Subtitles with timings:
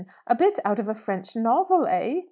[0.25, 2.15] A bit out of a French novel, eh?